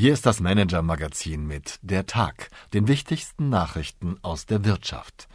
Hier 0.00 0.12
ist 0.12 0.26
das 0.26 0.38
Manager-Magazin 0.38 1.44
mit 1.44 1.80
Der 1.82 2.06
Tag, 2.06 2.50
den 2.72 2.86
wichtigsten 2.86 3.48
Nachrichten 3.48 4.16
aus 4.22 4.46
der 4.46 4.64
Wirtschaft. 4.64 5.26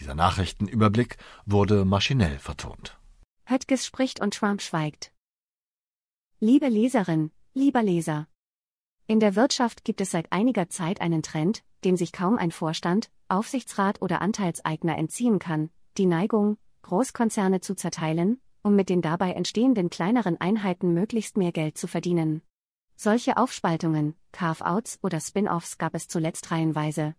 Dieser 0.00 0.16
Nachrichtenüberblick 0.16 1.18
wurde 1.46 1.84
maschinell 1.84 2.40
vertont. 2.40 2.98
Höttges 3.44 3.86
spricht 3.86 4.18
und 4.20 4.34
Trump 4.34 4.60
schweigt. 4.60 5.12
Liebe 6.40 6.66
Leserin, 6.66 7.30
lieber 7.54 7.80
Leser. 7.84 8.26
In 9.06 9.20
der 9.20 9.36
Wirtschaft 9.36 9.84
gibt 9.84 10.00
es 10.00 10.10
seit 10.10 10.32
einiger 10.32 10.68
Zeit 10.68 11.00
einen 11.00 11.22
Trend, 11.22 11.62
dem 11.84 11.96
sich 11.96 12.10
kaum 12.10 12.38
ein 12.38 12.50
Vorstand, 12.50 13.12
Aufsichtsrat 13.28 14.02
oder 14.02 14.20
Anteilseigner 14.20 14.98
entziehen 14.98 15.38
kann, 15.38 15.70
die 15.96 16.06
Neigung, 16.06 16.58
Großkonzerne 16.82 17.60
zu 17.60 17.76
zerteilen, 17.76 18.40
um 18.62 18.74
mit 18.74 18.88
den 18.88 19.00
dabei 19.00 19.34
entstehenden 19.34 19.90
kleineren 19.90 20.40
Einheiten 20.40 20.92
möglichst 20.92 21.36
mehr 21.36 21.52
Geld 21.52 21.78
zu 21.78 21.86
verdienen. 21.86 22.42
Solche 23.00 23.36
Aufspaltungen, 23.36 24.16
Carve-outs 24.32 24.98
oder 25.04 25.20
Spin-offs 25.20 25.78
gab 25.78 25.94
es 25.94 26.08
zuletzt 26.08 26.50
reihenweise. 26.50 27.14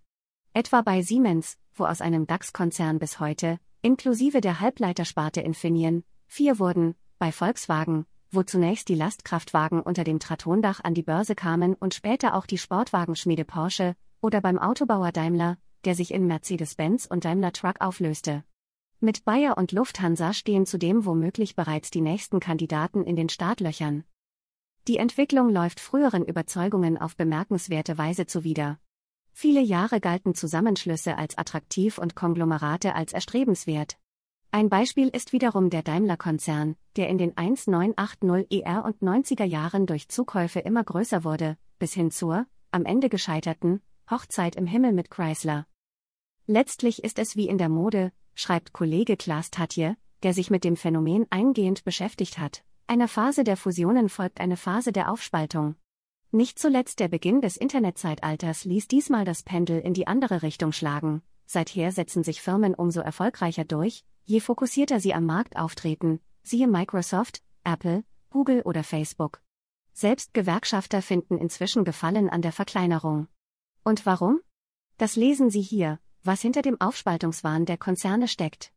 Etwa 0.52 0.82
bei 0.82 1.02
Siemens, 1.02 1.58
wo 1.74 1.86
aus 1.86 2.02
einem 2.02 2.28
DAX-Konzern 2.28 3.00
bis 3.00 3.22
heute, 3.22 3.60
inklusive 3.82 4.42
der 4.42 4.60
Halbleitersparte 4.60 5.40
Infineon, 5.40 6.04
vier 6.28 6.60
wurden, 6.60 6.96
bei 7.18 7.32
Volkswagen, 7.32 8.06
wo 8.30 8.44
zunächst 8.44 8.90
die 8.90 8.96
Lastkraftwagen 8.96 9.80
unter 9.80 10.04
dem 10.04 10.20
Tratondach 10.20 10.84
an 10.84 10.96
die 10.96 11.02
Börse 11.02 11.34
kamen 11.34 11.76
und 11.76 11.94
später 11.94 12.36
auch 12.36 12.46
die 12.46 12.58
Sportwagenschmiede 12.58 13.46
Porsche, 13.46 13.96
oder 14.20 14.42
beim 14.42 14.60
Autobauer 14.60 15.14
Daimler, 15.14 15.58
der 15.86 15.96
sich 15.96 16.14
in 16.14 16.28
Mercedes-Benz 16.28 17.06
und 17.06 17.24
Daimler 17.24 17.54
Truck 17.54 17.80
auflöste. 17.80 18.44
Mit 19.00 19.24
Bayer 19.24 19.58
und 19.58 19.72
Lufthansa 19.72 20.34
stehen 20.34 20.66
zudem 20.66 21.06
womöglich 21.06 21.56
bereits 21.56 21.90
die 21.90 22.02
nächsten 22.02 22.42
Kandidaten 22.42 23.06
in 23.06 23.16
den 23.16 23.30
Startlöchern. 23.30 24.04
Die 24.90 24.98
Entwicklung 24.98 25.50
läuft 25.52 25.80
früheren 25.80 26.26
Überzeugungen 26.26 26.98
auf 26.98 27.16
bemerkenswerte 27.16 28.00
Weise 28.00 28.26
zuwider. 28.26 28.80
Viele 29.32 29.62
Jahre 29.62 30.00
galten 30.00 30.34
Zusammenschlüsse 30.34 31.16
als 31.16 31.38
attraktiv 31.38 32.00
und 32.00 32.16
Konglomerate 32.16 32.96
als 32.96 33.14
erstrebenswert. 33.14 34.00
Ein 34.50 34.68
Beispiel 34.68 35.10
ist 35.10 35.32
wiederum 35.32 35.70
der 35.70 35.84
Daimler-Konzern, 35.84 36.76
der 36.96 37.08
in 37.08 37.20
den 37.20 37.38
1980 37.38 38.48
ER 38.50 38.84
und 38.84 39.04
90er 39.04 39.44
Jahren 39.44 39.86
durch 39.86 40.10
Zukäufe 40.10 40.60
immer 40.60 40.84
größer 40.84 41.24
wurde, 41.24 41.60
bis 41.78 41.94
hin 41.94 42.10
zur, 42.10 42.48
am 42.72 42.84
Ende 42.84 43.10
gescheiterten, 43.10 43.84
Hochzeit 44.10 44.56
im 44.56 44.66
Himmel 44.66 44.94
mit 44.94 45.12
Chrysler. 45.12 45.68
Letztlich 46.48 47.04
ist 47.04 47.20
es 47.20 47.36
wie 47.36 47.48
in 47.48 47.60
der 47.60 47.70
Mode, 47.70 48.12
schreibt 48.34 48.74
Kollege 48.74 49.18
Klaas 49.18 49.52
Tatje, 49.52 49.98
der 50.24 50.34
sich 50.34 50.50
mit 50.50 50.64
dem 50.64 50.76
Phänomen 50.76 51.28
eingehend 51.30 51.84
beschäftigt 51.84 52.40
hat. 52.40 52.64
Einer 52.90 53.08
Phase 53.08 53.44
der 53.44 53.56
Fusionen 53.56 54.10
folgt 54.10 54.40
eine 54.40 54.58
Phase 54.58 54.92
der 54.92 55.12
Aufspaltung. 55.12 55.76
Nicht 56.32 56.58
zuletzt 56.58 57.00
der 57.00 57.08
Beginn 57.08 57.40
des 57.40 57.56
Internetzeitalters 57.56 58.66
ließ 58.66 58.88
diesmal 58.88 59.26
das 59.26 59.44
Pendel 59.44 59.80
in 59.80 59.94
die 59.94 60.08
andere 60.08 60.42
Richtung 60.42 60.72
schlagen. 60.72 61.22
Seither 61.46 61.92
setzen 61.92 62.24
sich 62.24 62.42
Firmen 62.42 62.74
umso 62.74 63.02
erfolgreicher 63.02 63.64
durch, 63.64 64.04
je 64.26 64.40
fokussierter 64.40 65.00
sie 65.00 65.14
am 65.14 65.28
Markt 65.28 65.56
auftreten, 65.56 66.20
siehe 66.42 66.68
Microsoft, 66.68 67.44
Apple, 67.64 68.04
Google 68.32 68.64
oder 68.64 68.84
Facebook. 68.84 69.40
Selbst 69.94 70.34
Gewerkschafter 70.34 71.04
finden 71.04 71.38
inzwischen 71.38 71.86
Gefallen 71.86 72.28
an 72.28 72.42
der 72.42 72.54
Verkleinerung. 72.54 73.28
Und 73.84 74.08
warum? 74.08 74.40
Das 74.98 75.16
lesen 75.16 75.52
Sie 75.52 75.62
hier, 75.62 76.00
was 76.24 76.42
hinter 76.42 76.64
dem 76.64 76.82
Aufspaltungswahn 76.82 77.68
der 77.68 77.78
Konzerne 77.78 78.28
steckt. 78.28 78.74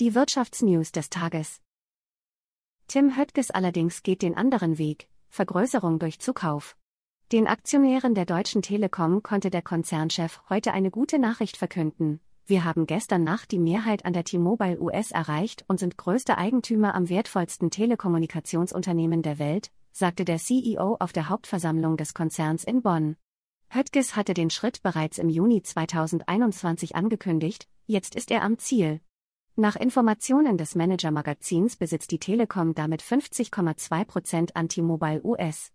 Die 0.00 0.16
Wirtschaftsnews 0.16 0.90
des 0.90 1.08
Tages. 1.08 1.60
Tim 2.90 3.18
Höttges 3.18 3.50
allerdings 3.50 4.02
geht 4.02 4.22
den 4.22 4.34
anderen 4.34 4.78
Weg, 4.78 5.10
Vergrößerung 5.28 5.98
durch 5.98 6.20
Zukauf. 6.20 6.74
Den 7.32 7.46
Aktionären 7.46 8.14
der 8.14 8.24
Deutschen 8.24 8.62
Telekom 8.62 9.22
konnte 9.22 9.50
der 9.50 9.60
Konzernchef 9.60 10.40
heute 10.48 10.72
eine 10.72 10.90
gute 10.90 11.18
Nachricht 11.18 11.58
verkünden. 11.58 12.20
Wir 12.46 12.64
haben 12.64 12.86
gestern 12.86 13.24
Nacht 13.24 13.50
die 13.50 13.58
Mehrheit 13.58 14.06
an 14.06 14.14
der 14.14 14.24
T-Mobile 14.24 14.80
US 14.80 15.10
erreicht 15.10 15.66
und 15.68 15.78
sind 15.78 15.98
größter 15.98 16.38
Eigentümer 16.38 16.94
am 16.94 17.10
wertvollsten 17.10 17.70
Telekommunikationsunternehmen 17.70 19.20
der 19.20 19.38
Welt, 19.38 19.70
sagte 19.92 20.24
der 20.24 20.38
CEO 20.38 20.96
auf 20.98 21.12
der 21.12 21.28
Hauptversammlung 21.28 21.98
des 21.98 22.14
Konzerns 22.14 22.64
in 22.64 22.80
Bonn. 22.80 23.16
Höttges 23.68 24.16
hatte 24.16 24.32
den 24.32 24.48
Schritt 24.48 24.82
bereits 24.82 25.18
im 25.18 25.28
Juni 25.28 25.60
2021 25.60 26.96
angekündigt, 26.96 27.68
jetzt 27.84 28.14
ist 28.14 28.30
er 28.30 28.40
am 28.40 28.56
Ziel. 28.56 29.02
Nach 29.60 29.74
Informationen 29.74 30.56
des 30.56 30.76
Manager-Magazins 30.76 31.74
besitzt 31.74 32.12
die 32.12 32.20
Telekom 32.20 32.76
damit 32.76 33.02
50,2 33.02 34.04
Prozent 34.04 34.54
an 34.54 34.68
T-Mobile 34.68 35.20
US. 35.24 35.72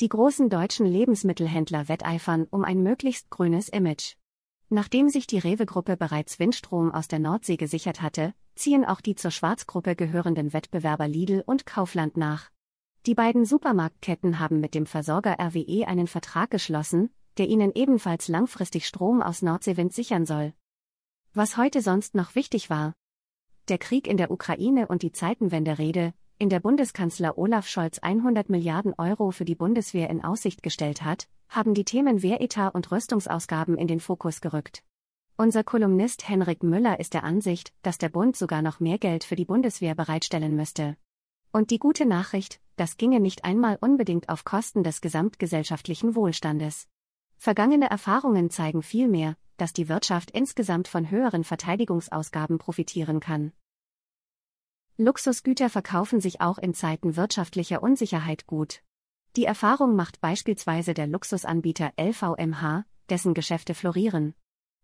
Die 0.00 0.10
großen 0.10 0.50
deutschen 0.50 0.84
Lebensmittelhändler 0.84 1.88
wetteifern 1.88 2.46
um 2.50 2.62
ein 2.62 2.82
möglichst 2.82 3.30
grünes 3.30 3.70
Image. 3.70 4.16
Nachdem 4.68 5.08
sich 5.08 5.26
die 5.26 5.38
Rewe-Gruppe 5.38 5.96
bereits 5.96 6.38
Windstrom 6.38 6.92
aus 6.92 7.08
der 7.08 7.18
Nordsee 7.18 7.56
gesichert 7.56 8.02
hatte, 8.02 8.34
ziehen 8.56 8.84
auch 8.84 9.00
die 9.00 9.14
zur 9.14 9.30
Schwarzgruppe 9.30 9.96
gehörenden 9.96 10.52
Wettbewerber 10.52 11.08
Lidl 11.08 11.42
und 11.46 11.64
Kaufland 11.64 12.18
nach. 12.18 12.50
Die 13.06 13.14
beiden 13.14 13.46
Supermarktketten 13.46 14.38
haben 14.38 14.60
mit 14.60 14.74
dem 14.74 14.84
Versorger 14.84 15.38
RWE 15.40 15.88
einen 15.88 16.08
Vertrag 16.08 16.50
geschlossen, 16.50 17.08
der 17.38 17.48
ihnen 17.48 17.72
ebenfalls 17.74 18.28
langfristig 18.28 18.86
Strom 18.86 19.22
aus 19.22 19.40
Nordseewind 19.40 19.94
sichern 19.94 20.26
soll. 20.26 20.52
Was 21.36 21.56
heute 21.56 21.82
sonst 21.82 22.14
noch 22.14 22.36
wichtig 22.36 22.70
war. 22.70 22.94
Der 23.66 23.78
Krieg 23.78 24.06
in 24.06 24.16
der 24.16 24.30
Ukraine 24.30 24.86
und 24.86 25.02
die 25.02 25.10
Zeitenwende-Rede, 25.10 26.14
in 26.38 26.48
der 26.48 26.60
Bundeskanzler 26.60 27.36
Olaf 27.36 27.66
Scholz 27.66 27.98
100 27.98 28.48
Milliarden 28.50 28.94
Euro 28.98 29.32
für 29.32 29.44
die 29.44 29.56
Bundeswehr 29.56 30.08
in 30.10 30.22
Aussicht 30.22 30.62
gestellt 30.62 31.02
hat, 31.02 31.26
haben 31.48 31.74
die 31.74 31.84
Themen 31.84 32.22
Wehretat 32.22 32.72
und 32.72 32.92
Rüstungsausgaben 32.92 33.76
in 33.76 33.88
den 33.88 33.98
Fokus 33.98 34.40
gerückt. 34.40 34.84
Unser 35.36 35.64
Kolumnist 35.64 36.28
Henrik 36.28 36.62
Müller 36.62 37.00
ist 37.00 37.14
der 37.14 37.24
Ansicht, 37.24 37.72
dass 37.82 37.98
der 37.98 38.10
Bund 38.10 38.36
sogar 38.36 38.62
noch 38.62 38.78
mehr 38.78 38.98
Geld 38.98 39.24
für 39.24 39.34
die 39.34 39.44
Bundeswehr 39.44 39.96
bereitstellen 39.96 40.54
müsste. 40.54 40.96
Und 41.50 41.72
die 41.72 41.80
gute 41.80 42.06
Nachricht, 42.06 42.60
das 42.76 42.96
ginge 42.96 43.18
nicht 43.18 43.44
einmal 43.44 43.76
unbedingt 43.80 44.28
auf 44.28 44.44
Kosten 44.44 44.84
des 44.84 45.00
gesamtgesellschaftlichen 45.00 46.14
Wohlstandes. 46.14 46.86
Vergangene 47.38 47.90
Erfahrungen 47.90 48.50
zeigen 48.50 48.82
vielmehr, 48.82 49.36
dass 49.56 49.72
die 49.72 49.88
Wirtschaft 49.88 50.30
insgesamt 50.30 50.88
von 50.88 51.10
höheren 51.10 51.44
Verteidigungsausgaben 51.44 52.58
profitieren 52.58 53.20
kann. 53.20 53.52
Luxusgüter 54.96 55.70
verkaufen 55.70 56.20
sich 56.20 56.40
auch 56.40 56.58
in 56.58 56.72
Zeiten 56.72 57.16
wirtschaftlicher 57.16 57.82
Unsicherheit 57.82 58.46
gut. 58.46 58.82
Die 59.36 59.44
Erfahrung 59.44 59.96
macht 59.96 60.20
beispielsweise 60.20 60.94
der 60.94 61.08
Luxusanbieter 61.08 61.92
LVMH, 62.00 62.84
dessen 63.08 63.34
Geschäfte 63.34 63.74
florieren. 63.74 64.34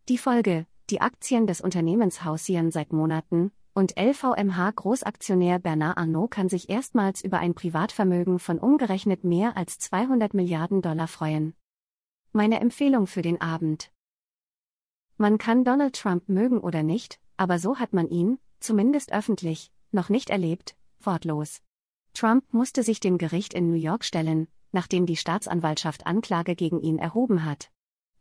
Die 0.09 0.19
Folge, 0.19 0.67
die 0.91 1.01
Aktien 1.01 1.47
des 1.47 1.61
Unternehmens 1.61 2.25
hausieren 2.25 2.73
seit 2.73 2.93
Monaten, 2.93 3.53
und 3.73 3.95
LVMH 3.97 4.73
Großaktionär 4.73 5.61
Bernard 5.61 5.97
Arnault 5.97 6.33
kann 6.33 6.49
sich 6.49 6.69
erstmals 6.69 7.23
über 7.23 7.39
ein 7.39 7.55
Privatvermögen 7.55 8.41
von 8.41 8.59
umgerechnet 8.59 9.23
mehr 9.23 9.57
als 9.57 9.79
200 9.79 10.35
Milliarden 10.35 10.83
Dollar 10.83 11.07
freuen. 11.07 11.55
Meine 12.33 12.61
Empfehlung 12.61 13.07
für 13.07 13.23
den 13.23 13.41
Abend. 13.41 13.93
Man 15.21 15.37
kann 15.37 15.65
Donald 15.65 15.97
Trump 15.97 16.31
mögen 16.31 16.61
oder 16.61 16.83
nicht, 16.83 17.21
aber 17.37 17.59
so 17.59 17.79
hat 17.79 17.93
man 17.93 18.09
ihn, 18.09 18.39
zumindest 18.59 19.13
öffentlich, 19.13 19.71
noch 19.93 20.09
nicht 20.09 20.31
erlebt, 20.31 20.77
wortlos. 20.99 21.61
Trump 22.15 22.43
musste 22.55 22.83
sich 22.83 23.01
dem 23.01 23.19
Gericht 23.19 23.53
in 23.53 23.69
New 23.69 23.77
York 23.77 24.07
stellen, 24.07 24.49
nachdem 24.73 25.05
die 25.05 25.19
Staatsanwaltschaft 25.19 26.07
Anklage 26.07 26.57
gegen 26.57 26.81
ihn 26.81 26.99
erhoben 26.99 27.45
hat. 27.45 27.71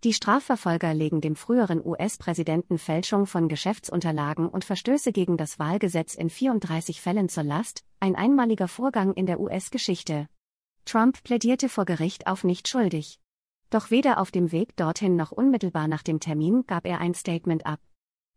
Die 0.04 0.12
Strafverfolger 0.12 0.94
legen 0.94 1.22
dem 1.22 1.38
früheren 1.38 1.82
US-Präsidenten 1.86 2.78
Fälschung 2.78 3.28
von 3.28 3.48
Geschäftsunterlagen 3.48 4.50
und 4.50 4.66
Verstöße 4.66 5.14
gegen 5.14 5.38
das 5.38 5.58
Wahlgesetz 5.58 6.16
in 6.16 6.30
34 6.30 7.00
Fällen 7.00 7.30
zur 7.30 7.44
Last, 7.44 7.86
ein 8.02 8.18
einmaliger 8.18 8.68
Vorgang 8.68 9.14
in 9.14 9.26
der 9.26 9.40
US-Geschichte. 9.40 10.28
Trump 10.84 11.24
plädierte 11.24 11.70
vor 11.70 11.86
Gericht 11.86 12.28
auf 12.28 12.44
nicht 12.44 12.68
schuldig. 12.68 13.22
Doch 13.70 13.92
weder 13.92 14.20
auf 14.20 14.32
dem 14.32 14.52
Weg 14.52 14.76
dorthin 14.78 15.16
noch 15.16 15.32
unmittelbar 15.32 15.88
nach 15.88 16.02
dem 16.02 16.20
Termin 16.20 16.66
gab 16.66 16.86
er 16.86 17.00
ein 17.00 17.14
Statement 17.14 17.66
ab. 17.66 17.80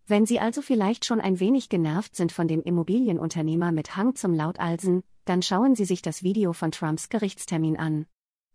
Wenn 0.06 0.26
Sie 0.26 0.40
also 0.40 0.60
vielleicht 0.60 1.04
schon 1.04 1.20
ein 1.20 1.40
wenig 1.40 1.68
genervt 1.68 2.16
sind 2.16 2.32
von 2.32 2.48
dem 2.48 2.62
Immobilienunternehmer 2.62 3.72
mit 3.72 3.96
Hang 3.96 4.14
zum 4.14 4.34
Lautalsen, 4.34 5.02
dann 5.24 5.42
schauen 5.42 5.74
Sie 5.74 5.84
sich 5.84 6.02
das 6.02 6.22
Video 6.22 6.52
von 6.52 6.72
Trumps 6.72 7.08
Gerichtstermin 7.08 7.78
an. 7.78 8.06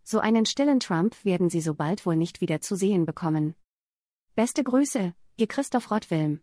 So 0.03 0.19
einen 0.19 0.45
stillen 0.45 0.79
Trump 0.79 1.15
werden 1.25 1.49
Sie 1.49 1.61
so 1.61 1.73
bald 1.73 2.05
wohl 2.05 2.15
nicht 2.15 2.41
wieder 2.41 2.61
zu 2.61 2.75
sehen 2.75 3.05
bekommen. 3.05 3.55
Beste 4.35 4.63
Grüße, 4.63 5.13
Ihr 5.37 5.47
Christoph 5.47 5.89
Rottwilm. 5.89 6.41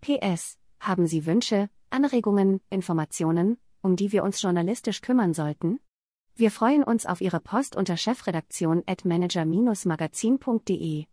PS, 0.00 0.58
haben 0.80 1.06
Sie 1.06 1.24
Wünsche, 1.24 1.70
Anregungen, 1.90 2.60
Informationen, 2.68 3.58
um 3.80 3.96
die 3.96 4.12
wir 4.12 4.22
uns 4.22 4.42
journalistisch 4.42 5.00
kümmern 5.00 5.32
sollten? 5.32 5.80
Wir 6.38 6.50
freuen 6.50 6.84
uns 6.84 7.06
auf 7.06 7.22
Ihre 7.22 7.40
Post 7.40 7.76
unter 7.76 7.96
chefredaktion 7.96 8.82
at 8.86 9.06
manager-magazin.de. 9.06 11.06